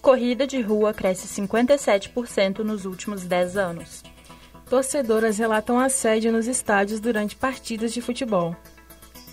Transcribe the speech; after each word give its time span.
corrida 0.00 0.46
de 0.46 0.60
rua 0.60 0.94
cresce 0.94 1.28
57% 1.40 2.60
nos 2.60 2.84
últimos 2.84 3.24
10 3.24 3.56
anos. 3.56 4.02
Torcedoras 4.68 5.38
relatam 5.38 5.78
assédio 5.78 6.32
nos 6.32 6.46
estádios 6.46 7.00
durante 7.00 7.36
partidas 7.36 7.92
de 7.92 8.00
futebol. 8.00 8.56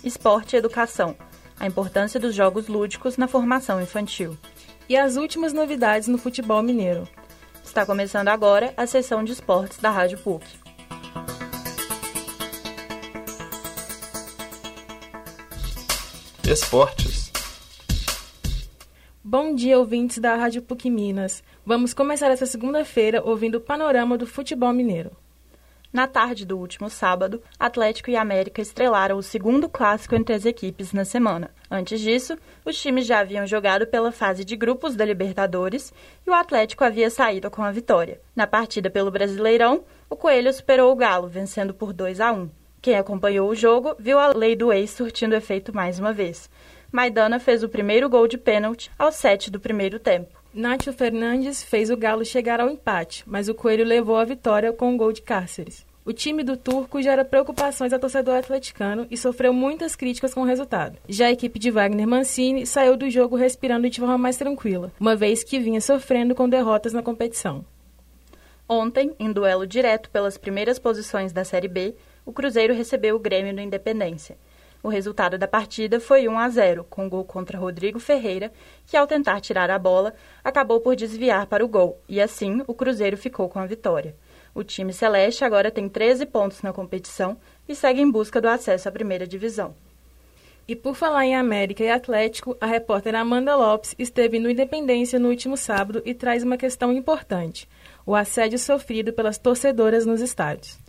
Esporte 0.04 0.54
e 0.54 0.58
educação. 0.58 1.16
A 1.58 1.66
importância 1.66 2.20
dos 2.20 2.34
jogos 2.34 2.68
lúdicos 2.68 3.16
na 3.16 3.26
formação 3.26 3.80
infantil. 3.80 4.36
E 4.88 4.96
as 4.96 5.16
últimas 5.16 5.52
novidades 5.52 6.08
no 6.08 6.18
futebol 6.18 6.62
mineiro. 6.62 7.08
Está 7.64 7.84
começando 7.84 8.28
agora 8.28 8.72
a 8.76 8.86
sessão 8.86 9.24
de 9.24 9.32
esportes 9.32 9.78
da 9.78 9.90
Rádio 9.90 10.18
PUC. 10.18 10.44
Esportes. 16.44 17.27
Bom 19.30 19.54
dia, 19.54 19.78
ouvintes 19.78 20.16
da 20.16 20.34
Rádio 20.36 20.62
PUC 20.62 20.88
Minas. 20.88 21.44
Vamos 21.62 21.92
começar 21.92 22.30
essa 22.30 22.46
segunda-feira 22.46 23.22
ouvindo 23.22 23.56
o 23.56 23.60
panorama 23.60 24.16
do 24.16 24.26
futebol 24.26 24.72
mineiro. 24.72 25.10
Na 25.92 26.06
tarde 26.06 26.46
do 26.46 26.56
último 26.56 26.88
sábado, 26.88 27.42
Atlético 27.60 28.08
e 28.08 28.16
América 28.16 28.62
estrelaram 28.62 29.18
o 29.18 29.22
segundo 29.22 29.68
clássico 29.68 30.14
entre 30.14 30.34
as 30.34 30.46
equipes 30.46 30.94
na 30.94 31.04
semana. 31.04 31.50
Antes 31.70 32.00
disso, 32.00 32.38
os 32.64 32.80
times 32.80 33.04
já 33.04 33.18
haviam 33.18 33.46
jogado 33.46 33.86
pela 33.86 34.10
fase 34.10 34.46
de 34.46 34.56
grupos 34.56 34.96
da 34.96 35.04
Libertadores 35.04 35.92
e 36.26 36.30
o 36.30 36.32
Atlético 36.32 36.82
havia 36.82 37.10
saído 37.10 37.50
com 37.50 37.62
a 37.62 37.70
vitória. 37.70 38.22
Na 38.34 38.46
partida 38.46 38.88
pelo 38.88 39.10
Brasileirão, 39.10 39.84
o 40.08 40.16
Coelho 40.16 40.50
superou 40.54 40.90
o 40.90 40.96
Galo, 40.96 41.28
vencendo 41.28 41.74
por 41.74 41.92
2 41.92 42.18
a 42.18 42.32
1. 42.32 42.48
Quem 42.80 42.96
acompanhou 42.96 43.50
o 43.50 43.54
jogo 43.54 43.94
viu 43.98 44.18
a 44.18 44.28
lei 44.28 44.54
do 44.54 44.72
ex 44.72 44.90
surtindo 44.90 45.34
efeito 45.34 45.74
mais 45.74 45.98
uma 45.98 46.12
vez. 46.12 46.48
Maidana 46.92 47.38
fez 47.38 47.62
o 47.62 47.68
primeiro 47.68 48.08
gol 48.08 48.28
de 48.28 48.38
pênalti 48.38 48.90
aos 48.98 49.16
7 49.16 49.50
do 49.50 49.60
primeiro 49.60 49.98
tempo. 49.98 50.38
Nátio 50.54 50.92
Fernandes 50.92 51.62
fez 51.62 51.90
o 51.90 51.96
Galo 51.96 52.24
chegar 52.24 52.60
ao 52.60 52.70
empate, 52.70 53.22
mas 53.26 53.48
o 53.48 53.54
Coelho 53.54 53.84
levou 53.84 54.16
a 54.16 54.24
vitória 54.24 54.72
com 54.72 54.90
um 54.90 54.96
gol 54.96 55.12
de 55.12 55.22
Cáceres. 55.22 55.86
O 56.04 56.12
time 56.12 56.42
do 56.42 56.56
Turco 56.56 57.02
gera 57.02 57.22
preocupações 57.22 57.92
ao 57.92 57.98
torcedor 57.98 58.36
atleticano 58.36 59.06
e 59.10 59.16
sofreu 59.16 59.52
muitas 59.52 59.94
críticas 59.94 60.32
com 60.32 60.40
o 60.40 60.46
resultado. 60.46 60.98
Já 61.06 61.26
a 61.26 61.32
equipe 61.32 61.58
de 61.58 61.70
Wagner 61.70 62.08
Mancini 62.08 62.64
saiu 62.64 62.96
do 62.96 63.10
jogo 63.10 63.36
respirando 63.36 63.90
de 63.90 64.00
forma 64.00 64.16
mais 64.16 64.38
tranquila, 64.38 64.90
uma 64.98 65.14
vez 65.14 65.44
que 65.44 65.58
vinha 65.58 65.82
sofrendo 65.82 66.34
com 66.34 66.48
derrotas 66.48 66.94
na 66.94 67.02
competição. 67.02 67.62
Ontem, 68.66 69.14
em 69.18 69.30
duelo 69.30 69.66
direto 69.66 70.08
pelas 70.08 70.38
primeiras 70.38 70.78
posições 70.78 71.30
da 71.30 71.44
Série 71.44 71.68
B, 71.68 71.94
o 72.28 72.32
Cruzeiro 72.32 72.74
recebeu 72.74 73.16
o 73.16 73.18
Grêmio 73.18 73.54
no 73.54 73.60
Independência. 73.62 74.36
O 74.82 74.88
resultado 74.90 75.38
da 75.38 75.48
partida 75.48 75.98
foi 75.98 76.28
1 76.28 76.38
a 76.38 76.48
0, 76.50 76.84
com 76.84 77.08
gol 77.08 77.24
contra 77.24 77.56
Rodrigo 77.58 77.98
Ferreira, 77.98 78.52
que 78.86 78.98
ao 78.98 79.06
tentar 79.06 79.40
tirar 79.40 79.70
a 79.70 79.78
bola, 79.78 80.12
acabou 80.44 80.78
por 80.78 80.94
desviar 80.94 81.46
para 81.46 81.64
o 81.64 81.68
gol, 81.68 81.98
e 82.06 82.20
assim 82.20 82.62
o 82.66 82.74
Cruzeiro 82.74 83.16
ficou 83.16 83.48
com 83.48 83.58
a 83.58 83.64
vitória. 83.64 84.14
O 84.54 84.62
time 84.62 84.92
celeste 84.92 85.42
agora 85.42 85.70
tem 85.70 85.88
13 85.88 86.26
pontos 86.26 86.60
na 86.60 86.70
competição 86.70 87.38
e 87.66 87.74
segue 87.74 88.02
em 88.02 88.10
busca 88.10 88.42
do 88.42 88.48
acesso 88.48 88.90
à 88.90 88.92
primeira 88.92 89.26
divisão. 89.26 89.74
E 90.68 90.76
por 90.76 90.94
falar 90.94 91.24
em 91.24 91.34
América 91.34 91.82
e 91.82 91.90
Atlético, 91.90 92.58
a 92.60 92.66
repórter 92.66 93.14
Amanda 93.14 93.56
Lopes 93.56 93.94
esteve 93.98 94.38
no 94.38 94.50
Independência 94.50 95.18
no 95.18 95.30
último 95.30 95.56
sábado 95.56 96.02
e 96.04 96.12
traz 96.12 96.42
uma 96.42 96.58
questão 96.58 96.92
importante: 96.92 97.66
o 98.04 98.14
assédio 98.14 98.58
sofrido 98.58 99.14
pelas 99.14 99.38
torcedoras 99.38 100.04
nos 100.04 100.20
estádios. 100.20 100.87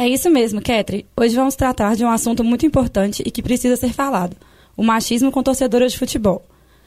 É 0.00 0.06
isso 0.06 0.30
mesmo, 0.30 0.60
Ketri. 0.60 1.04
Hoje 1.16 1.34
vamos 1.34 1.56
tratar 1.56 1.96
de 1.96 2.04
um 2.04 2.08
assunto 2.08 2.44
muito 2.44 2.64
importante 2.64 3.20
e 3.26 3.32
que 3.32 3.42
precisa 3.42 3.74
ser 3.74 3.92
falado: 3.92 4.36
o 4.76 4.84
machismo 4.84 5.32
com 5.32 5.42
torcedoras 5.42 5.90
de 5.90 5.98
futebol. 5.98 6.46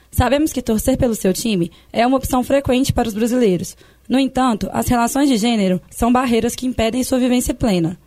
Sabemos 0.10 0.54
que 0.54 0.62
torcer 0.62 0.98
pelo 0.98 1.14
seu 1.14 1.34
time 1.34 1.74
é 1.92 2.08
uma 2.08 2.16
opção 2.16 2.42
frequente 2.42 2.94
para 2.94 3.10
os 3.10 3.14
brasileiros. 3.14 3.76
No 4.08 4.18
entanto, 4.18 4.70
as 4.72 4.88
relações 4.88 5.28
de 5.28 5.36
gênero 5.36 5.82
são 5.90 6.10
barreiras 6.10 6.56
que 6.56 6.66
impedem 6.66 7.04
sua 7.04 7.20
vivência 7.20 7.54
plena. 7.54 8.00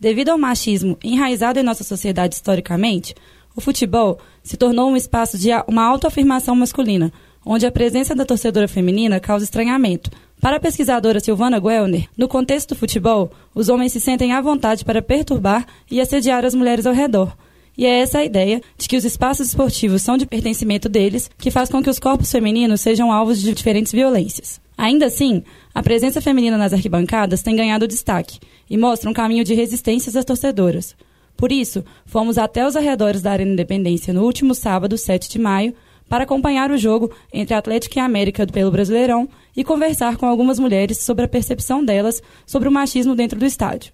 Devido 0.00 0.30
ao 0.30 0.38
machismo 0.38 0.98
enraizado 1.04 1.60
em 1.60 1.62
nossa 1.62 1.84
sociedade 1.84 2.34
historicamente, 2.34 3.14
o 3.54 3.60
futebol 3.60 4.18
se 4.42 4.56
tornou 4.56 4.90
um 4.90 4.96
espaço 4.96 5.38
de 5.38 5.50
uma 5.68 5.84
autoafirmação 5.84 6.56
masculina, 6.56 7.12
onde 7.46 7.64
a 7.64 7.70
presença 7.70 8.12
da 8.12 8.24
torcedora 8.24 8.66
feminina 8.66 9.20
causa 9.20 9.44
estranhamento, 9.44 10.10
para 10.40 10.56
a 10.56 10.60
pesquisadora 10.60 11.20
Silvana 11.20 11.58
Guelner, 11.58 12.08
no 12.16 12.28
contexto 12.28 12.70
do 12.70 12.78
futebol, 12.78 13.30
os 13.54 13.68
homens 13.68 13.92
se 13.92 14.00
sentem 14.00 14.32
à 14.32 14.40
vontade 14.40 14.84
para 14.84 15.02
perturbar 15.02 15.66
e 15.90 16.00
assediar 16.00 16.44
as 16.44 16.54
mulheres 16.54 16.86
ao 16.86 16.94
redor. 16.94 17.36
E 17.76 17.86
é 17.86 18.00
essa 18.00 18.18
a 18.18 18.24
ideia 18.24 18.60
de 18.76 18.88
que 18.88 18.96
os 18.96 19.04
espaços 19.04 19.48
esportivos 19.48 20.02
são 20.02 20.16
de 20.16 20.26
pertencimento 20.26 20.88
deles 20.88 21.30
que 21.38 21.50
faz 21.50 21.68
com 21.68 21.82
que 21.82 21.90
os 21.90 21.98
corpos 21.98 22.30
femininos 22.30 22.80
sejam 22.80 23.12
alvos 23.12 23.40
de 23.40 23.52
diferentes 23.52 23.92
violências. 23.92 24.60
Ainda 24.76 25.06
assim, 25.06 25.42
a 25.74 25.82
presença 25.82 26.20
feminina 26.20 26.56
nas 26.56 26.72
arquibancadas 26.72 27.42
tem 27.42 27.56
ganhado 27.56 27.86
destaque 27.86 28.38
e 28.70 28.76
mostra 28.76 29.10
um 29.10 29.12
caminho 29.12 29.44
de 29.44 29.54
resistência 29.54 30.16
às 30.16 30.24
torcedoras. 30.24 30.96
Por 31.36 31.52
isso, 31.52 31.84
fomos 32.04 32.36
até 32.36 32.66
os 32.66 32.74
arredores 32.74 33.22
da 33.22 33.30
Arena 33.30 33.52
Independência 33.52 34.12
no 34.12 34.24
último 34.24 34.54
sábado, 34.54 34.98
7 34.98 35.28
de 35.28 35.38
maio, 35.38 35.72
para 36.08 36.24
acompanhar 36.24 36.70
o 36.70 36.78
jogo 36.78 37.12
entre 37.32 37.54
Atlético 37.54 37.98
e 37.98 38.00
América 38.00 38.46
pelo 38.46 38.70
Brasileirão 38.70 39.28
e 39.56 39.62
conversar 39.62 40.16
com 40.16 40.26
algumas 40.26 40.58
mulheres 40.58 40.98
sobre 40.98 41.24
a 41.24 41.28
percepção 41.28 41.84
delas 41.84 42.22
sobre 42.46 42.68
o 42.68 42.72
machismo 42.72 43.14
dentro 43.14 43.38
do 43.38 43.44
estádio. 43.44 43.92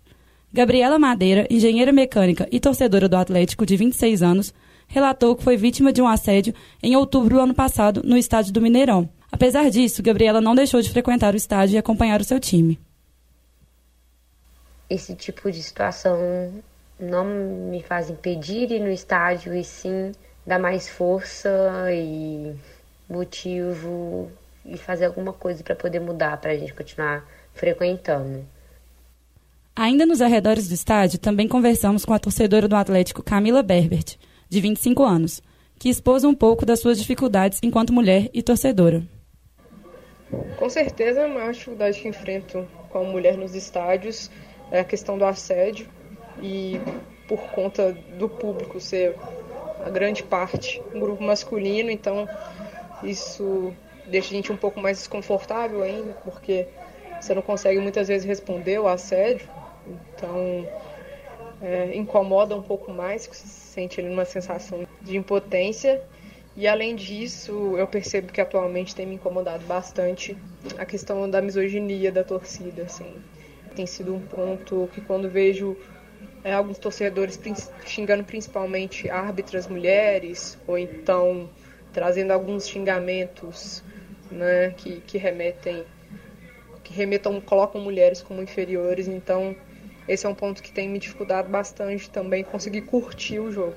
Gabriela 0.53 0.99
Madeira, 0.99 1.47
engenheira 1.51 1.93
mecânica 1.93 2.47
e 2.53 2.61
torcedora 2.61 3.09
do 3.09 3.17
Atlético 3.17 3.67
de 3.67 3.77
26 3.77 4.23
anos, 4.23 4.55
relatou 4.87 5.35
que 5.35 5.43
foi 5.43 5.57
vítima 5.57 5.93
de 5.93 6.01
um 6.01 6.07
assédio 6.07 6.55
em 6.83 6.95
outubro 6.95 7.37
do 7.37 7.41
ano 7.41 7.55
passado 7.55 8.03
no 8.05 8.17
estádio 8.17 8.53
do 8.53 8.61
Mineirão. 8.61 9.09
Apesar 9.33 9.69
disso, 9.69 10.03
Gabriela 10.03 10.41
não 10.41 10.55
deixou 10.55 10.81
de 10.81 10.91
frequentar 10.91 11.35
o 11.35 11.37
estádio 11.37 11.75
e 11.75 11.79
acompanhar 11.79 12.21
o 12.21 12.25
seu 12.25 12.39
time. 12.39 12.79
Esse 14.89 15.17
tipo 15.17 15.51
de 15.51 15.61
situação 15.61 16.53
não 17.01 17.25
me 17.25 17.83
faz 17.83 18.09
impedir 18.09 18.71
ir 18.71 18.81
no 18.81 18.91
estádio 18.91 19.55
e 19.55 19.65
sim 19.65 20.13
dar 20.47 20.59
mais 20.59 20.89
força 20.89 21.49
e 21.93 22.55
motivo 23.09 24.31
e 24.65 24.77
fazer 24.77 25.07
alguma 25.07 25.33
coisa 25.33 25.63
para 25.63 25.75
poder 25.75 26.01
mudar, 26.01 26.37
para 26.39 26.53
a 26.53 26.57
gente 26.57 26.73
continuar 26.73 27.25
frequentando. 27.53 28.45
Ainda 29.77 30.07
nos 30.07 30.23
arredores 30.23 30.69
do 30.69 30.75
estádio, 30.75 31.19
também 31.19 31.49
conversamos 31.49 32.05
com 32.05 32.15
a 32.15 32.19
torcedora 32.19 32.69
do 32.69 32.77
Atlético 32.77 33.23
Camila 33.23 33.63
Berbert, 33.63 34.17
de 34.49 34.61
25 34.61 35.03
anos, 35.03 35.43
que 35.79 35.89
expôs 35.89 36.25
um 36.25 36.35
pouco 36.35 36.65
das 36.65 36.81
suas 36.81 36.99
dificuldades 36.99 37.59
enquanto 37.63 37.93
mulher 37.93 38.31
e 38.33 38.43
torcedora. 38.43 39.03
Com 40.57 40.71
certeza, 40.71 41.25
a 41.25 41.29
maior 41.29 41.53
dificuldade 41.53 42.01
que 42.01 42.09
enfrento 42.09 42.67
como 42.91 43.11
mulher 43.11 43.37
nos 43.37 43.55
estádios 43.55 44.31
é 44.71 44.81
a 44.81 44.85
questão 44.85 45.19
do 45.19 45.25
assédio 45.25 45.89
e 46.41 46.81
por 47.29 47.41
conta 47.51 47.93
do 48.17 48.29
público 48.29 48.81
ser 48.81 49.17
a 49.85 49.91
grande 49.91 50.23
parte 50.23 50.83
um 50.95 51.01
grupo 51.01 51.23
masculino, 51.23 51.91
então 51.91 52.29
isso 53.03 53.73
deixa 54.07 54.29
a 54.29 54.37
gente 54.37 54.51
um 54.51 54.57
pouco 54.57 54.81
mais 54.81 54.99
desconfortável 54.99 55.83
ainda, 55.83 56.15
porque 56.25 56.67
você 57.21 57.35
não 57.35 57.43
consegue 57.43 57.79
muitas 57.79 58.09
vezes 58.09 58.27
responder 58.27 58.81
o 58.81 58.89
assédio, 58.89 59.47
então 59.87 60.67
é, 61.61 61.97
incomoda 61.97 62.57
um 62.57 62.63
pouco 62.63 62.93
mais, 62.93 63.27
você 63.27 63.47
se 63.47 63.73
sente 63.73 64.01
ali 64.01 64.09
sensação 64.25 64.87
de 65.03 65.17
impotência. 65.17 66.03
E 66.57 66.69
além 66.69 66.95
disso, 66.95 67.77
eu 67.77 67.87
percebo 67.87 68.33
que 68.33 68.41
atualmente 68.41 68.95
tem 68.95 69.07
me 69.07 69.17
incomodado 69.17 69.65
bastante 69.67 70.37
a 70.79 70.85
questão 70.85 71.29
da 71.29 71.43
misoginia 71.43 72.13
da 72.13 72.23
torcida, 72.23 72.83
assim. 72.83 73.13
Tem 73.75 73.87
sido 73.87 74.15
um 74.15 74.21
ponto 74.21 74.89
que 74.93 75.01
quando 75.01 75.29
vejo 75.29 75.77
é, 76.45 76.53
alguns 76.53 76.77
torcedores 76.77 77.41
xingando 77.87 78.23
principalmente 78.23 79.09
árbitras 79.09 79.67
mulheres, 79.67 80.59
ou 80.67 80.77
então 80.77 81.49
trazendo 81.93 82.33
alguns 82.33 82.69
xingamentos 82.69 83.83
né, 84.31 84.75
que, 84.77 85.01
que 85.01 85.17
remetem, 85.17 85.85
que 86.83 86.93
remetam, 86.93 87.41
colocam 87.41 87.81
mulheres 87.81 88.21
como 88.21 88.43
inferiores, 88.43 89.09
então 89.09 89.57
esse 90.07 90.27
é 90.27 90.29
um 90.29 90.35
ponto 90.35 90.63
que 90.63 90.71
tem 90.71 90.89
me 90.89 90.99
dificultado 90.99 91.49
bastante 91.49 92.11
também 92.11 92.45
conseguir 92.45 92.83
curtir 92.83 93.39
o 93.39 93.51
jogo. 93.51 93.77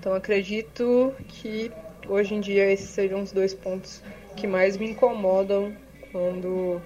Então 0.00 0.12
acredito 0.12 1.14
que 1.28 1.70
hoje 2.08 2.34
em 2.34 2.40
dia 2.40 2.68
esses 2.72 2.90
sejam 2.90 3.22
os 3.22 3.30
dois 3.30 3.54
pontos 3.54 4.02
que 4.34 4.48
mais 4.48 4.76
me 4.76 4.90
incomodam 4.90 5.72
quando 6.10 6.82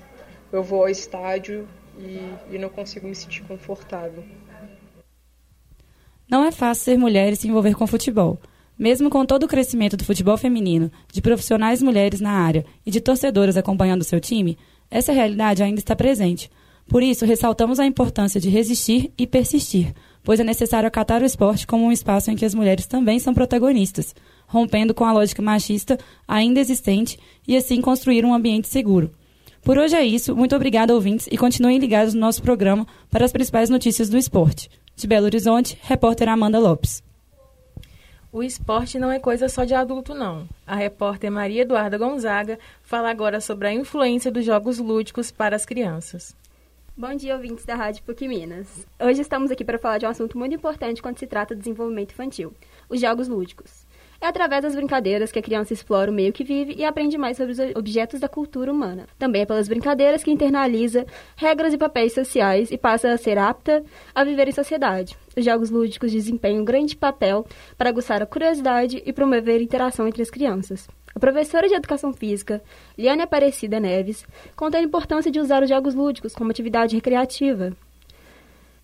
eu 0.52 0.62
vou 0.62 0.82
ao 0.82 0.90
estádio 0.90 1.66
e, 1.98 2.54
e 2.54 2.58
não 2.58 2.68
consigo 2.68 3.08
me 3.08 3.14
sentir 3.14 3.42
confortável. 3.44 4.22
Não 6.28 6.44
é 6.44 6.50
fácil 6.50 6.84
ser 6.84 6.98
mulher 6.98 7.32
e 7.32 7.36
se 7.36 7.46
envolver 7.46 7.74
com 7.74 7.86
futebol. 7.86 8.38
Mesmo 8.78 9.08
com 9.08 9.24
todo 9.24 9.44
o 9.44 9.48
crescimento 9.48 9.96
do 9.96 10.04
futebol 10.04 10.36
feminino, 10.36 10.90
de 11.12 11.22
profissionais 11.22 11.80
mulheres 11.80 12.20
na 12.20 12.32
área 12.32 12.64
e 12.84 12.90
de 12.90 13.00
torcedoras 13.00 13.56
acompanhando 13.56 14.04
seu 14.04 14.20
time, 14.20 14.58
essa 14.90 15.12
realidade 15.12 15.62
ainda 15.62 15.78
está 15.78 15.94
presente. 15.94 16.50
Por 16.88 17.02
isso, 17.02 17.24
ressaltamos 17.24 17.80
a 17.80 17.86
importância 17.86 18.40
de 18.40 18.48
resistir 18.48 19.12
e 19.16 19.26
persistir, 19.26 19.94
pois 20.22 20.38
é 20.40 20.44
necessário 20.44 20.86
acatar 20.86 21.22
o 21.22 21.24
esporte 21.24 21.66
como 21.66 21.84
um 21.84 21.92
espaço 21.92 22.30
em 22.30 22.36
que 22.36 22.44
as 22.44 22.54
mulheres 22.54 22.86
também 22.86 23.18
são 23.18 23.32
protagonistas, 23.32 24.14
rompendo 24.46 24.94
com 24.94 25.04
a 25.04 25.12
lógica 25.12 25.40
machista 25.40 25.98
ainda 26.26 26.60
existente 26.60 27.18
e 27.46 27.56
assim 27.56 27.80
construir 27.80 28.24
um 28.24 28.34
ambiente 28.34 28.68
seguro. 28.68 29.12
Por 29.62 29.78
hoje 29.78 29.96
é 29.96 30.04
isso. 30.04 30.36
Muito 30.36 30.54
obrigada, 30.54 30.94
ouvintes, 30.94 31.28
e 31.30 31.36
continuem 31.36 31.78
ligados 31.78 32.14
no 32.14 32.20
nosso 32.20 32.42
programa 32.42 32.86
para 33.10 33.24
as 33.24 33.32
principais 33.32 33.68
notícias 33.68 34.08
do 34.08 34.18
esporte. 34.18 34.70
De 34.96 35.06
Belo 35.06 35.26
Horizonte, 35.26 35.78
repórter 35.82 36.26
Amanda 36.26 36.58
Lopes. 36.58 37.04
O 38.32 38.42
esporte 38.42 38.98
não 38.98 39.12
é 39.12 39.18
coisa 39.18 39.46
só 39.46 39.62
de 39.64 39.74
adulto, 39.74 40.14
não. 40.14 40.48
A 40.66 40.74
repórter 40.74 41.30
Maria 41.30 41.62
Eduarda 41.62 41.98
Gonzaga 41.98 42.58
fala 42.82 43.10
agora 43.10 43.38
sobre 43.38 43.68
a 43.68 43.74
influência 43.74 44.32
dos 44.32 44.42
jogos 44.42 44.78
lúdicos 44.78 45.30
para 45.30 45.54
as 45.54 45.66
crianças. 45.66 46.34
Bom 46.96 47.14
dia, 47.14 47.34
ouvintes 47.34 47.66
da 47.66 47.74
Rádio 47.74 48.02
PUC 48.04 48.26
Minas. 48.26 48.86
Hoje 48.98 49.20
estamos 49.20 49.50
aqui 49.50 49.66
para 49.66 49.78
falar 49.78 49.98
de 49.98 50.06
um 50.06 50.08
assunto 50.08 50.38
muito 50.38 50.54
importante 50.54 51.02
quando 51.02 51.18
se 51.18 51.26
trata 51.26 51.54
de 51.54 51.60
desenvolvimento 51.60 52.12
infantil: 52.12 52.54
os 52.88 52.98
jogos 52.98 53.28
lúdicos. 53.28 53.85
É 54.20 54.26
através 54.26 54.62
das 54.62 54.74
brincadeiras 54.74 55.30
que 55.30 55.38
a 55.38 55.42
criança 55.42 55.72
explora 55.72 56.10
o 56.10 56.14
meio 56.14 56.32
que 56.32 56.44
vive 56.44 56.74
e 56.76 56.84
aprende 56.84 57.18
mais 57.18 57.36
sobre 57.36 57.52
os 57.52 57.58
objetos 57.76 58.20
da 58.20 58.28
cultura 58.28 58.72
humana. 58.72 59.06
Também 59.18 59.42
é 59.42 59.46
pelas 59.46 59.68
brincadeiras 59.68 60.22
que 60.22 60.30
internaliza 60.30 61.06
regras 61.36 61.74
e 61.74 61.78
papéis 61.78 62.14
sociais 62.14 62.70
e 62.70 62.78
passa 62.78 63.10
a 63.10 63.18
ser 63.18 63.38
apta 63.38 63.84
a 64.14 64.24
viver 64.24 64.48
em 64.48 64.52
sociedade. 64.52 65.16
Os 65.36 65.44
jogos 65.44 65.70
lúdicos 65.70 66.12
desempenham 66.12 66.62
um 66.62 66.64
grande 66.64 66.96
papel 66.96 67.46
para 67.76 67.90
aguçar 67.90 68.22
a 68.22 68.26
curiosidade 68.26 69.02
e 69.04 69.12
promover 69.12 69.60
a 69.60 69.64
interação 69.64 70.08
entre 70.08 70.22
as 70.22 70.30
crianças. 70.30 70.88
A 71.14 71.18
professora 71.18 71.66
de 71.66 71.74
Educação 71.74 72.12
Física, 72.12 72.62
Liane 72.96 73.22
Aparecida 73.22 73.80
Neves, 73.80 74.26
conta 74.54 74.76
a 74.76 74.82
importância 74.82 75.30
de 75.30 75.40
usar 75.40 75.62
os 75.62 75.68
jogos 75.68 75.94
lúdicos 75.94 76.34
como 76.34 76.50
atividade 76.50 76.94
recreativa. 76.94 77.74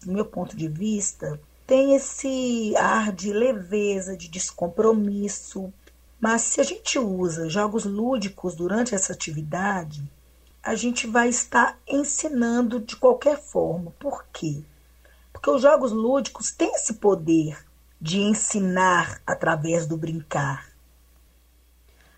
Do 0.04 0.12
meu 0.12 0.24
ponto 0.24 0.56
de 0.56 0.66
vista, 0.66 1.38
tem 1.66 1.94
esse 1.94 2.74
ar 2.76 3.12
de 3.12 3.32
leveza, 3.32 4.16
de 4.16 4.28
descompromisso. 4.28 5.72
Mas 6.20 6.42
se 6.42 6.60
a 6.60 6.64
gente 6.64 6.98
usa 6.98 7.48
jogos 7.48 7.84
lúdicos 7.84 8.54
durante 8.54 8.94
essa 8.94 9.12
atividade, 9.12 10.02
a 10.62 10.74
gente 10.74 11.06
vai 11.06 11.28
estar 11.28 11.78
ensinando 11.86 12.78
de 12.78 12.96
qualquer 12.96 13.40
forma. 13.40 13.92
Por 13.98 14.24
quê? 14.32 14.62
Porque 15.32 15.50
os 15.50 15.62
jogos 15.62 15.90
lúdicos 15.90 16.52
têm 16.52 16.72
esse 16.74 16.94
poder 16.94 17.58
de 18.00 18.20
ensinar 18.20 19.20
através 19.26 19.86
do 19.86 19.96
brincar. 19.96 20.71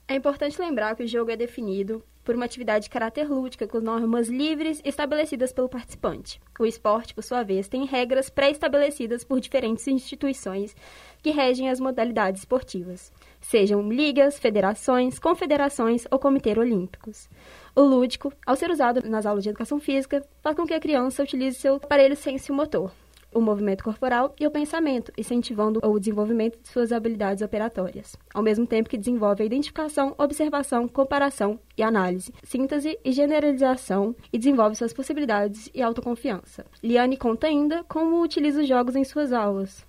É 0.06 0.14
importante 0.14 0.60
lembrar 0.60 0.94
que 0.94 1.02
o 1.02 1.08
jogo 1.08 1.30
é 1.30 1.36
definido 1.36 2.04
por 2.22 2.34
uma 2.34 2.44
atividade 2.44 2.84
de 2.84 2.90
caráter 2.90 3.26
lúdica 3.26 3.66
com 3.66 3.80
normas 3.80 4.28
livres 4.28 4.80
estabelecidas 4.84 5.50
pelo 5.50 5.68
participante. 5.68 6.40
O 6.58 6.66
esporte, 6.66 7.14
por 7.14 7.24
sua 7.24 7.42
vez, 7.42 7.68
tem 7.68 7.86
regras 7.86 8.28
pré-estabelecidas 8.28 9.24
por 9.24 9.40
diferentes 9.40 9.86
instituições 9.88 10.76
que 11.22 11.30
regem 11.30 11.70
as 11.70 11.80
modalidades 11.80 12.42
esportivas, 12.42 13.10
sejam 13.40 13.90
ligas, 13.90 14.38
federações, 14.38 15.18
confederações 15.18 16.06
ou 16.10 16.18
comitê 16.18 16.58
olímpicos. 16.58 17.28
O 17.74 17.80
lúdico, 17.80 18.30
ao 18.46 18.56
ser 18.56 18.70
usado 18.70 19.08
nas 19.08 19.24
aulas 19.24 19.42
de 19.42 19.50
educação 19.50 19.80
física, 19.80 20.22
faz 20.42 20.54
com 20.54 20.66
que 20.66 20.74
a 20.74 20.80
criança 20.80 21.22
utilize 21.22 21.58
seu 21.58 21.76
aparelho 21.76 22.14
sensio-motor, 22.14 22.90
o 23.34 23.40
movimento 23.40 23.84
corporal 23.84 24.34
e 24.38 24.46
o 24.46 24.50
pensamento, 24.50 25.12
incentivando 25.18 25.80
o 25.82 25.98
desenvolvimento 25.98 26.58
de 26.60 26.68
suas 26.68 26.92
habilidades 26.92 27.42
operatórias, 27.42 28.16
ao 28.32 28.42
mesmo 28.42 28.66
tempo 28.66 28.88
que 28.88 28.96
desenvolve 28.96 29.42
a 29.42 29.46
identificação, 29.46 30.14
observação, 30.16 30.88
comparação 30.88 31.58
e 31.76 31.82
análise, 31.82 32.32
síntese 32.42 32.98
e 33.04 33.12
generalização 33.12 34.14
e 34.32 34.38
desenvolve 34.38 34.76
suas 34.76 34.92
possibilidades 34.92 35.68
e 35.74 35.82
autoconfiança. 35.82 36.64
Liane 36.82 37.16
conta 37.16 37.46
ainda 37.46 37.84
como 37.84 38.22
utiliza 38.22 38.62
os 38.62 38.68
jogos 38.68 38.96
em 38.96 39.04
suas 39.04 39.32
aulas. 39.32 39.84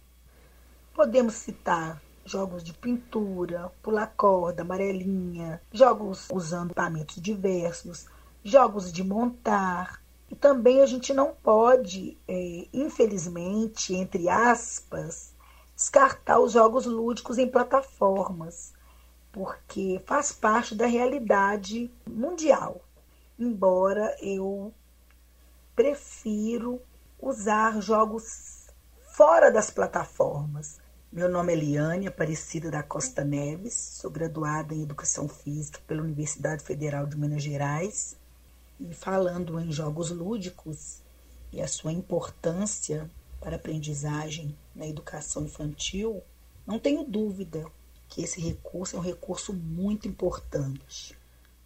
Podemos 0.93 1.33
citar 1.35 2.01
jogos 2.25 2.63
de 2.63 2.73
pintura, 2.73 3.71
pular 3.83 4.07
corda, 4.17 4.63
amarelinha, 4.63 5.61
jogos 5.71 6.27
usando 6.31 6.71
equipamentos 6.71 7.21
diversos, 7.21 8.07
jogos 8.43 8.91
de 8.91 9.03
montar, 9.03 10.01
e 10.35 10.37
também 10.37 10.81
a 10.81 10.85
gente 10.85 11.13
não 11.13 11.33
pode, 11.33 12.17
é, 12.27 12.67
infelizmente, 12.73 13.95
entre 13.95 14.27
aspas, 14.27 15.33
descartar 15.73 16.39
os 16.39 16.51
jogos 16.51 16.85
lúdicos 16.85 17.37
em 17.37 17.47
plataformas, 17.47 18.73
porque 19.31 20.01
faz 20.05 20.33
parte 20.33 20.75
da 20.75 20.85
realidade 20.85 21.89
mundial. 22.05 22.81
Embora 23.39 24.13
eu 24.21 24.73
prefiro 25.73 26.81
usar 27.17 27.81
jogos 27.81 28.67
fora 29.13 29.49
das 29.49 29.71
plataformas. 29.71 30.79
Meu 31.09 31.29
nome 31.29 31.53
é 31.53 31.55
Liane 31.55 32.07
Aparecida 32.07 32.69
da 32.69 32.83
Costa 32.83 33.23
Neves, 33.23 33.73
sou 33.73 34.11
graduada 34.11 34.75
em 34.75 34.83
Educação 34.83 35.29
Física 35.29 35.79
pela 35.87 36.01
Universidade 36.01 36.61
Federal 36.61 37.05
de 37.05 37.17
Minas 37.17 37.41
Gerais 37.41 38.17
e 38.79 38.93
falando 38.93 39.59
em 39.59 39.71
jogos 39.71 40.09
lúdicos 40.11 41.01
e 41.51 41.61
a 41.61 41.67
sua 41.67 41.91
importância 41.91 43.09
para 43.39 43.55
a 43.55 43.55
aprendizagem 43.55 44.57
na 44.75 44.87
educação 44.87 45.43
infantil, 45.43 46.21
não 46.65 46.79
tenho 46.79 47.03
dúvida 47.03 47.65
que 48.07 48.23
esse 48.23 48.41
recurso 48.41 48.95
é 48.95 48.99
um 48.99 49.03
recurso 49.03 49.53
muito 49.53 50.07
importante. 50.07 51.17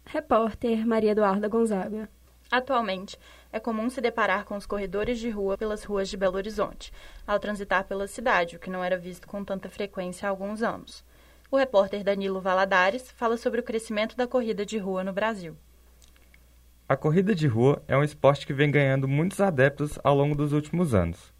Repórter 0.04 0.86
Maria 0.86 1.12
Eduarda 1.12 1.48
Gonzaga. 1.48 2.08
Atualmente, 2.50 3.16
é 3.52 3.60
comum 3.60 3.88
se 3.88 4.00
deparar 4.00 4.44
com 4.44 4.56
os 4.56 4.66
corredores 4.66 5.18
de 5.18 5.30
rua 5.30 5.56
pelas 5.56 5.84
ruas 5.84 6.08
de 6.08 6.16
Belo 6.16 6.36
Horizonte, 6.36 6.92
ao 7.26 7.38
transitar 7.38 7.84
pela 7.84 8.08
cidade, 8.08 8.56
o 8.56 8.58
que 8.58 8.70
não 8.70 8.82
era 8.82 8.98
visto 8.98 9.28
com 9.28 9.44
tanta 9.44 9.68
frequência 9.68 10.26
há 10.26 10.30
alguns 10.30 10.62
anos. 10.62 11.04
O 11.50 11.56
repórter 11.56 12.02
Danilo 12.02 12.40
Valadares 12.40 13.10
fala 13.12 13.36
sobre 13.36 13.60
o 13.60 13.64
crescimento 13.64 14.16
da 14.16 14.26
corrida 14.26 14.66
de 14.66 14.78
rua 14.78 15.04
no 15.04 15.12
Brasil. 15.12 15.56
A 16.90 16.96
corrida 16.96 17.36
de 17.36 17.46
rua 17.46 17.80
é 17.86 17.96
um 17.96 18.02
esporte 18.02 18.44
que 18.44 18.52
vem 18.52 18.68
ganhando 18.68 19.06
muitos 19.06 19.40
adeptos 19.40 19.96
ao 20.02 20.12
longo 20.12 20.34
dos 20.34 20.52
últimos 20.52 20.92
anos. 20.92 21.32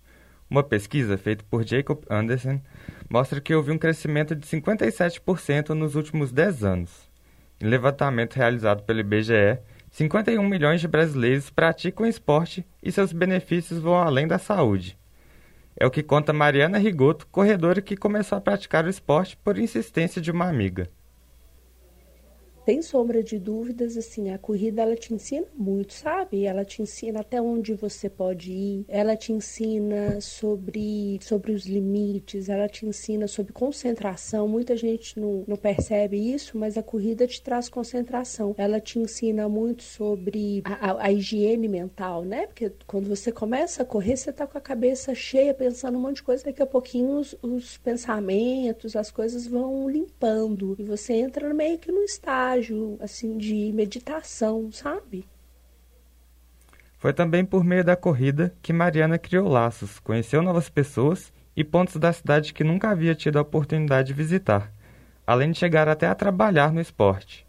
Uma 0.49 0.63
pesquisa 0.63 1.19
feita 1.19 1.45
por 1.51 1.67
Jacob 1.67 2.05
Anderson 2.09 2.61
mostra 3.09 3.41
que 3.41 3.53
houve 3.53 3.73
um 3.73 3.77
crescimento 3.77 4.37
de 4.37 4.47
57% 4.47 5.71
nos 5.71 5.97
últimos 5.97 6.31
10 6.31 6.63
anos. 6.63 7.11
Em 7.61 7.67
levantamento 7.67 8.37
realizado 8.37 8.85
pelo 8.85 9.01
IBGE, 9.01 9.59
51 9.91 10.41
milhões 10.49 10.81
de 10.81 10.87
brasileiros 10.87 11.51
praticam 11.51 12.07
esporte 12.07 12.65
e 12.81 12.93
seus 12.93 13.13
benefícios 13.13 13.81
vão 13.81 13.97
além 13.97 14.29
da 14.29 14.39
saúde. 14.39 14.97
É 15.77 15.85
o 15.85 15.91
que 15.91 16.05
conta 16.05 16.33
Mariana 16.33 16.79
Rigoto, 16.79 17.27
corredora 17.27 17.83
que 17.83 17.97
começou 17.97 18.39
a 18.39 18.41
praticar 18.41 18.85
o 18.85 18.89
esporte 18.89 19.37
por 19.37 19.59
insistência 19.59 20.23
de 20.23 20.31
uma 20.31 20.49
amiga 20.49 20.89
sem 22.71 22.83
sombra 22.83 23.21
de 23.21 23.37
dúvidas, 23.37 23.97
assim, 23.97 24.31
a 24.31 24.39
corrida 24.39 24.83
ela 24.83 24.95
te 24.95 25.13
ensina 25.13 25.45
muito, 25.57 25.93
sabe? 25.93 26.45
Ela 26.45 26.65
te 26.65 26.81
ensina 26.81 27.19
até 27.19 27.43
onde 27.43 27.75
você 27.75 28.09
pode 28.09 28.53
ir, 28.53 28.85
ela 28.87 29.17
te 29.17 29.33
ensina 29.33 30.21
sobre, 30.21 31.19
sobre 31.21 31.51
os 31.51 31.67
limites, 31.67 32.49
ela 32.49 32.69
te 32.69 32.87
ensina 32.87 33.27
sobre 33.27 33.53
concentração. 33.53 34.47
Muita 34.47 34.77
gente 34.77 35.19
não, 35.19 35.43
não 35.49 35.57
percebe 35.57 36.17
isso, 36.17 36.57
mas 36.57 36.79
a 36.79 36.83
corrida 36.83 37.27
te 37.27 37.43
traz 37.43 37.69
concentração. 37.69 38.55
Ela 38.57 38.79
te 38.79 39.01
ensina 39.01 39.49
muito 39.49 39.83
sobre 39.83 40.63
a, 40.65 40.93
a, 40.93 41.07
a 41.07 41.13
higiene 41.13 41.67
mental, 41.67 42.25
né? 42.25 42.47
Porque 42.47 42.71
quando 42.87 43.09
você 43.09 43.33
começa 43.33 43.83
a 43.83 43.85
correr, 43.85 44.17
você 44.17 44.33
tá 44.33 44.47
com 44.47 44.57
a 44.57 44.61
cabeça 44.61 45.13
cheia, 45.13 45.53
pensando 45.53 45.99
um 45.99 46.03
monte 46.03 46.17
de 46.17 46.23
coisa, 46.23 46.45
daqui 46.45 46.63
a 46.63 46.67
pouquinho 46.67 47.19
os, 47.19 47.35
os 47.43 47.79
pensamentos, 47.79 48.95
as 48.95 49.11
coisas 49.11 49.45
vão 49.45 49.91
limpando 49.91 50.77
e 50.79 50.85
você 50.85 51.15
entra 51.15 51.53
meio 51.53 51.77
que 51.77 51.91
no 51.91 52.05
estágio 52.05 52.60
estágio 52.61 52.99
assim 53.01 53.37
de 53.39 53.73
meditação, 53.73 54.71
sabe? 54.71 55.27
Foi 56.99 57.13
também 57.13 57.45
por 57.45 57.65
meio 57.65 57.83
da 57.83 57.97
corrida 57.97 58.55
que 58.61 58.73
Mariana 58.73 59.19
criou 59.19 59.49
laços, 59.49 59.99
conheceu 59.99 60.43
novas 60.43 60.69
pessoas 60.69 61.33
e 61.57 61.65
pontos 61.65 61.97
da 61.97 62.13
cidade 62.13 62.53
que 62.53 62.63
nunca 62.63 62.91
havia 62.91 63.15
tido 63.15 63.39
a 63.39 63.43
oportunidade 63.43 64.09
de 64.09 64.15
visitar, 64.15 64.71
além 65.27 65.51
de 65.51 65.59
chegar 65.59 65.89
até 65.89 66.07
a 66.07 66.15
trabalhar 66.15 66.73
no 66.73 66.81
esporte. 66.81 67.47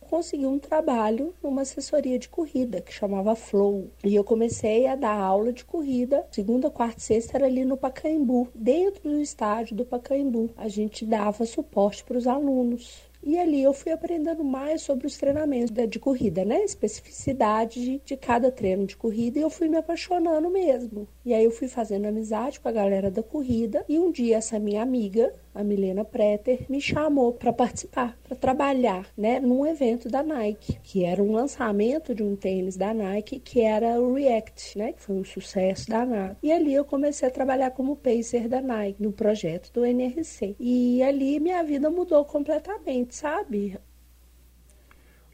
Consegui 0.00 0.46
um 0.46 0.58
trabalho 0.58 1.34
numa 1.42 1.62
assessoria 1.62 2.18
de 2.18 2.30
corrida 2.30 2.80
que 2.80 2.90
chamava 2.90 3.36
Flow. 3.36 3.90
E 4.02 4.14
eu 4.14 4.24
comecei 4.24 4.86
a 4.86 4.96
dar 4.96 5.14
aula 5.14 5.52
de 5.52 5.66
corrida. 5.66 6.26
Segunda, 6.30 6.70
quarta 6.70 6.98
e 6.98 7.02
sexta 7.02 7.36
era 7.36 7.44
ali 7.44 7.62
no 7.62 7.76
Pacaembu, 7.76 8.48
dentro 8.54 9.10
do 9.10 9.20
estádio 9.20 9.76
do 9.76 9.84
Pacaembu. 9.84 10.48
A 10.56 10.66
gente 10.66 11.04
dava 11.04 11.44
suporte 11.44 12.02
para 12.04 12.16
os 12.16 12.26
alunos. 12.26 13.07
E 13.28 13.38
ali 13.38 13.62
eu 13.62 13.74
fui 13.74 13.92
aprendendo 13.92 14.42
mais 14.42 14.80
sobre 14.80 15.06
os 15.06 15.18
treinamentos 15.18 15.70
de 15.70 15.98
corrida, 15.98 16.46
né? 16.46 16.64
Especificidade 16.64 18.00
de, 18.02 18.16
cada 18.16 18.50
treino 18.50 18.86
de 18.86 18.96
corrida 18.96 19.38
e 19.38 19.42
eu 19.42 19.50
fui 19.50 19.68
me 19.68 19.76
apaixonando 19.76 20.48
mesmo. 20.48 21.06
E 21.26 21.34
aí 21.34 21.44
eu 21.44 21.50
fui 21.50 21.68
fazendo 21.68 22.06
amizade 22.06 22.58
com 22.58 22.70
a 22.70 22.72
galera 22.72 23.10
da 23.10 23.22
corrida 23.22 23.84
e 23.86 23.98
um 23.98 24.10
dia 24.10 24.38
essa 24.38 24.58
minha 24.58 24.80
amiga, 24.80 25.34
a 25.54 25.64
Milena 25.64 26.04
Preter, 26.04 26.66
me 26.68 26.80
chamou 26.80 27.32
para 27.32 27.52
participar, 27.52 28.16
para 28.26 28.36
trabalhar, 28.36 29.06
né, 29.16 29.40
num 29.40 29.66
evento 29.66 30.08
da 30.08 30.22
Nike, 30.22 30.78
que 30.82 31.04
era 31.04 31.22
um 31.22 31.32
lançamento 31.32 32.14
de 32.14 32.22
um 32.22 32.36
tênis 32.36 32.76
da 32.76 32.94
Nike 32.94 33.40
que 33.40 33.60
era 33.60 34.00
o 34.00 34.14
React, 34.14 34.78
né, 34.78 34.92
que 34.92 35.02
foi 35.02 35.16
um 35.16 35.24
sucesso 35.24 35.88
danado. 35.88 36.36
E 36.42 36.52
ali 36.52 36.74
eu 36.74 36.84
comecei 36.84 37.28
a 37.28 37.30
trabalhar 37.30 37.70
como 37.70 37.96
pacer 37.96 38.48
da 38.48 38.60
Nike 38.60 39.02
no 39.02 39.12
projeto 39.12 39.72
do 39.72 39.84
NRC. 39.84 40.56
E 40.58 41.02
ali 41.02 41.40
minha 41.40 41.62
vida 41.62 41.90
mudou 41.90 42.24
completamente, 42.24 43.14
sabe? 43.14 43.78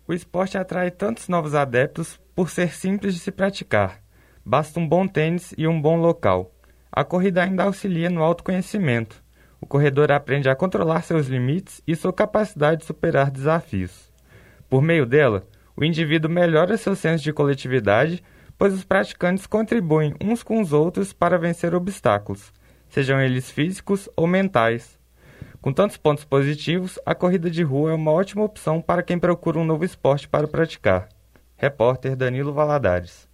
O 0.06 0.12
esporte 0.12 0.58
atrai 0.58 0.90
tantos 0.90 1.28
novos 1.28 1.54
adeptos 1.54 2.20
por 2.34 2.50
ser 2.50 2.74
simples 2.74 3.14
de 3.14 3.20
se 3.20 3.32
praticar. 3.32 4.02
Basta 4.44 4.78
um 4.78 4.86
bom 4.86 5.08
tênis 5.08 5.54
e 5.56 5.66
um 5.66 5.80
bom 5.80 5.96
local. 5.96 6.52
A 6.92 7.02
corrida 7.02 7.42
ainda 7.42 7.62
auxilia 7.64 8.10
no 8.10 8.22
autoconhecimento. 8.22 9.23
O 9.64 9.66
corredor 9.66 10.12
aprende 10.12 10.46
a 10.46 10.54
controlar 10.54 11.00
seus 11.00 11.26
limites 11.26 11.80
e 11.86 11.96
sua 11.96 12.12
capacidade 12.12 12.82
de 12.82 12.84
superar 12.84 13.30
desafios. 13.30 14.12
Por 14.68 14.82
meio 14.82 15.06
dela, 15.06 15.46
o 15.74 15.82
indivíduo 15.82 16.30
melhora 16.30 16.76
seu 16.76 16.94
senso 16.94 17.24
de 17.24 17.32
coletividade, 17.32 18.22
pois 18.58 18.74
os 18.74 18.84
praticantes 18.84 19.46
contribuem 19.46 20.14
uns 20.22 20.42
com 20.42 20.60
os 20.60 20.74
outros 20.74 21.14
para 21.14 21.38
vencer 21.38 21.74
obstáculos, 21.74 22.52
sejam 22.90 23.18
eles 23.18 23.50
físicos 23.50 24.06
ou 24.14 24.26
mentais. 24.26 24.98
Com 25.62 25.72
tantos 25.72 25.96
pontos 25.96 26.26
positivos, 26.26 26.98
a 27.06 27.14
corrida 27.14 27.50
de 27.50 27.62
rua 27.62 27.92
é 27.92 27.94
uma 27.94 28.12
ótima 28.12 28.44
opção 28.44 28.82
para 28.82 29.02
quem 29.02 29.18
procura 29.18 29.58
um 29.58 29.64
novo 29.64 29.82
esporte 29.82 30.28
para 30.28 30.46
praticar. 30.46 31.08
Repórter 31.56 32.14
Danilo 32.14 32.52
Valadares. 32.52 33.26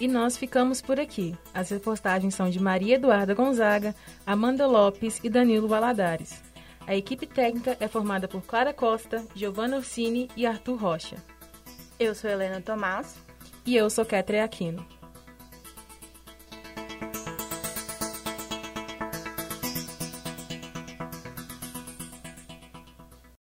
E 0.00 0.08
nós 0.08 0.36
ficamos 0.36 0.82
por 0.82 0.98
aqui. 0.98 1.36
As 1.52 1.70
reportagens 1.70 2.34
são 2.34 2.50
de 2.50 2.60
Maria 2.60 2.96
Eduarda 2.96 3.34
Gonzaga, 3.34 3.94
Amanda 4.26 4.66
Lopes 4.66 5.20
e 5.22 5.30
Danilo 5.30 5.68
Valadares. 5.68 6.42
A 6.86 6.94
equipe 6.94 7.26
técnica 7.26 7.76
é 7.80 7.88
formada 7.88 8.28
por 8.28 8.42
Clara 8.42 8.74
Costa, 8.74 9.24
Giovanna 9.34 9.76
Orsini 9.76 10.28
e 10.36 10.44
Arthur 10.46 10.76
Rocha. 10.76 11.16
Eu 11.98 12.14
sou 12.14 12.28
Helena 12.28 12.60
Tomás. 12.60 13.16
E 13.66 13.74
eu 13.76 13.88
sou 13.88 14.04
Ketre 14.04 14.40
Aquino. 14.40 14.84